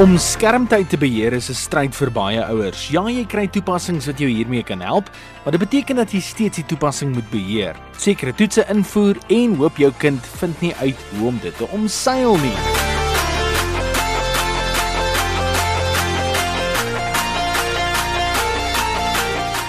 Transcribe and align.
Om 0.00 0.14
skermtyd 0.16 0.88
te 0.88 0.96
beheer 0.96 1.34
is 1.36 1.50
'n 1.50 1.54
stryd 1.54 1.94
vir 1.94 2.10
baie 2.10 2.44
ouers. 2.44 2.88
Ja, 2.88 3.02
jy 3.08 3.26
kry 3.26 3.48
toepassings 3.48 4.06
wat 4.06 4.18
jou 4.18 4.30
hiermee 4.30 4.62
kan 4.62 4.80
help, 4.80 5.10
maar 5.44 5.52
dit 5.52 5.60
beteken 5.60 5.96
dat 5.96 6.12
jy 6.12 6.20
steeds 6.20 6.56
die 6.56 6.64
toepassing 6.64 7.14
moet 7.14 7.30
beheer. 7.30 7.76
Sekere 7.98 8.32
toetse 8.32 8.64
invoer 8.68 9.16
en 9.28 9.54
hoop 9.56 9.76
jou 9.76 9.92
kind 9.98 10.26
vind 10.38 10.60
nie 10.60 10.74
uit 10.80 10.96
hoe 11.18 11.28
om 11.28 11.38
dit 11.42 11.56
te 11.56 11.68
omseil 11.68 12.36
nie. 12.36 12.56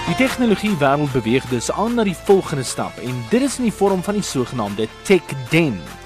Die 0.06 0.16
tegnologie 0.16 0.76
wêreld 0.78 1.12
beweeg 1.12 1.44
dus 1.48 1.70
aan 1.72 1.94
na 1.94 2.04
die 2.04 2.16
volgende 2.24 2.64
stap 2.64 2.98
en 3.04 3.24
dit 3.28 3.42
is 3.42 3.58
in 3.58 3.64
die 3.64 3.78
vorm 3.78 4.02
van 4.02 4.14
die 4.14 4.22
sogenaamde 4.24 4.88
TechDen. 5.02 6.01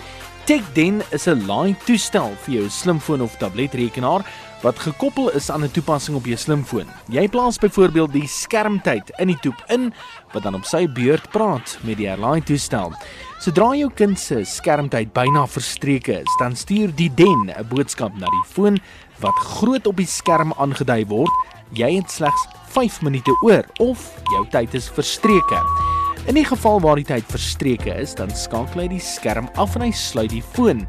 TechDen 0.46 1.02
is 1.10 1.26
'n 1.26 1.42
laai-toestel 1.46 2.30
vir 2.44 2.54
jou 2.54 2.68
slimfoon 2.70 3.22
of 3.22 3.34
tabletrekenaar 3.36 4.22
wat 4.62 4.78
gekoppel 4.78 5.30
is 5.30 5.50
aan 5.50 5.64
'n 5.64 5.70
toepassing 5.70 6.16
op 6.16 6.24
jou 6.24 6.36
slimfoon. 6.36 6.86
Jy 7.10 7.28
plaas 7.28 7.58
byvoorbeeld 7.58 8.12
die 8.12 8.28
skermtyd 8.28 9.10
in 9.18 9.26
die 9.26 9.38
toep 9.40 9.64
in 9.66 9.94
wat 10.32 10.42
dan 10.42 10.54
op 10.54 10.64
sy 10.64 10.86
beurt 10.86 11.30
praat 11.30 11.78
met 11.82 11.96
die 11.96 12.16
laai-toestel. 12.16 12.92
Sodra 13.38 13.74
jou 13.74 13.90
kind 13.90 14.18
se 14.18 14.44
skermtyd 14.44 15.12
byna 15.12 15.46
verstreke 15.46 16.20
is, 16.20 16.36
dan 16.38 16.56
stuur 16.56 16.94
die 16.94 17.14
den 17.14 17.50
'n 17.50 17.68
boodskap 17.68 18.14
na 18.14 18.26
die 18.26 18.46
foon 18.46 18.78
wat 19.18 19.34
groot 19.34 19.86
op 19.86 19.96
die 19.96 20.06
skerm 20.06 20.52
aangedui 20.52 21.06
word. 21.06 21.32
Jy 21.72 21.96
het 21.96 22.10
slegs 22.10 22.46
5 22.68 23.02
minute 23.02 23.36
oor 23.42 23.64
of 23.78 24.12
jou 24.30 24.46
tyd 24.50 24.74
is 24.74 24.88
verstreke. 24.88 25.95
In 26.26 26.34
die 26.34 26.44
geval 26.44 26.80
waar 26.82 26.98
die 26.98 27.06
tyd 27.06 27.24
verstreke 27.30 27.92
is, 28.02 28.10
dan 28.18 28.32
skakel 28.34 28.80
hy 28.82 28.86
die 28.96 29.02
skerm 29.02 29.46
af 29.62 29.76
en 29.78 29.84
hy 29.86 29.92
sluit 29.94 30.32
die 30.32 30.42
foon 30.42 30.82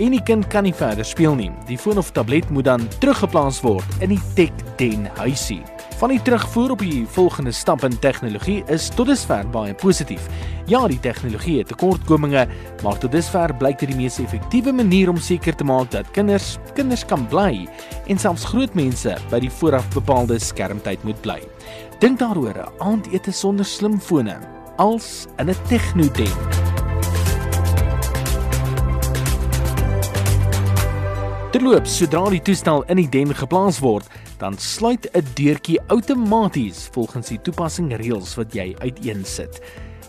en 0.00 0.14
die 0.14 0.22
kind 0.24 0.46
kan 0.48 0.64
nie 0.64 0.72
verder 0.72 1.04
speel 1.04 1.34
nie. 1.36 1.50
Die 1.68 1.76
foon 1.76 2.00
of 2.00 2.08
tablet 2.16 2.48
moet 2.54 2.64
dan 2.70 2.86
teruggeplaas 3.02 3.58
word 3.60 4.00
in 4.00 4.14
die 4.14 4.22
TechDen 4.38 5.04
huisie. 5.18 5.60
Van 6.00 6.14
die 6.14 6.20
terugvoer 6.24 6.72
op 6.72 6.86
die 6.86 7.02
volgende 7.18 7.52
stap 7.52 7.84
in 7.84 8.00
tegnologie 8.00 8.62
is 8.72 8.88
tot 8.96 9.10
dusver 9.10 9.44
baie 9.52 9.76
positief. 9.76 10.24
Ja, 10.72 10.86
die 10.88 11.00
tegnologie 11.04 11.58
het 11.60 11.68
tekortkominge, 11.74 12.46
maar 12.80 13.00
tot 13.02 13.12
dusver 13.12 13.52
blyk 13.60 13.82
dit 13.82 13.92
die 13.92 14.00
mees 14.06 14.16
effektiewe 14.24 14.72
manier 14.72 15.12
om 15.12 15.20
seker 15.20 15.58
te 15.58 15.68
maak 15.68 15.92
dat 15.92 16.08
kinders 16.16 16.54
kinders 16.78 17.04
kan 17.04 17.28
bly 17.28 17.66
en 18.08 18.20
selfs 18.22 18.48
groot 18.48 18.72
mense 18.78 19.20
by 19.28 19.42
die 19.44 19.52
vooraf 19.60 19.84
bepaalde 19.92 20.40
skermtyd 20.40 21.04
moet 21.04 21.20
bly. 21.26 21.42
Dink 22.00 22.22
daaroor, 22.22 22.70
aandete 22.78 23.34
sonder 23.34 23.68
slimfone 23.68 24.38
als 24.78 25.26
in 25.36 25.50
'n 25.50 25.56
tegnoden. 25.68 26.32
Terloops, 31.50 31.96
sodra 31.96 32.28
die 32.30 32.42
toestel 32.44 32.84
in 32.92 32.96
die 33.00 33.08
den 33.08 33.34
geplaas 33.34 33.78
word, 33.80 34.06
dan 34.38 34.58
sluit 34.58 35.08
'n 35.12 35.24
deurtjie 35.34 35.80
outomaties 35.88 36.88
volgens 36.92 37.28
die 37.28 37.40
toepassing 37.40 37.96
reëls 37.96 38.34
wat 38.36 38.54
jy 38.54 38.76
uiteensit. 38.78 39.60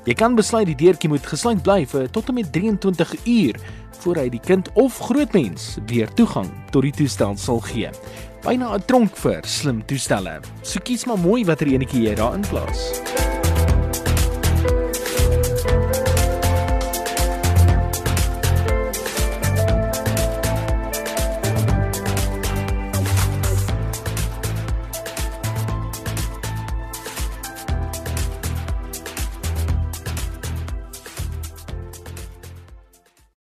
Jy 0.06 0.14
kan 0.14 0.36
besluit 0.36 0.66
die 0.66 0.76
deurtjie 0.76 1.10
moet 1.10 1.26
gesluit 1.26 1.62
bly 1.64 1.86
vir 1.86 2.10
tot 2.10 2.28
en 2.30 2.34
met 2.34 2.52
23 2.54 3.16
uur 3.26 3.56
voor 4.00 4.16
hy 4.16 4.30
die 4.30 4.40
kind 4.40 4.70
of 4.74 4.98
groot 4.98 5.34
mens 5.34 5.78
weer 5.86 6.14
toegang 6.14 6.50
tot 6.72 6.82
die 6.82 6.92
toestel 6.92 7.38
sal 7.38 7.60
gee. 7.60 7.90
Byna 8.42 8.76
'n 8.76 8.86
tronk 8.86 9.16
vir 9.18 9.42
slim 9.44 9.86
toestelle. 9.86 10.40
So 10.62 10.80
kies 10.80 11.06
maar 11.06 11.20
mooi 11.20 11.46
watter 11.46 11.68
enetjie 11.68 12.04
jy 12.04 12.16
daarin 12.16 12.46
plaas. 12.50 13.19